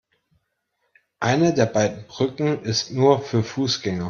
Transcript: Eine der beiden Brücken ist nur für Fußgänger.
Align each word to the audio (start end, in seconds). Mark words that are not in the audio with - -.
Eine 1.19 1.53
der 1.53 1.67
beiden 1.67 2.07
Brücken 2.07 2.63
ist 2.63 2.89
nur 2.89 3.21
für 3.21 3.43
Fußgänger. 3.43 3.99